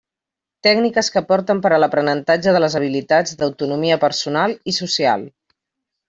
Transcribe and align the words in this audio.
Tècniques 0.67 1.09
que 1.15 1.19
aporten 1.25 1.59
per 1.65 1.69
a 1.75 1.79
l'aprenentatge 1.83 2.53
de 2.55 2.61
les 2.65 2.77
habilitats 2.79 3.35
d'autonomia 3.41 3.99
personal 4.05 4.57
i 4.73 4.79
social. 4.83 5.27